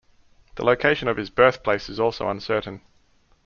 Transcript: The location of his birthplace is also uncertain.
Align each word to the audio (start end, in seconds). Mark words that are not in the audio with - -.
The 0.55 0.65
location 0.65 1.07
of 1.07 1.17
his 1.17 1.29
birthplace 1.29 1.87
is 1.87 1.99
also 1.99 2.27
uncertain. 2.27 2.81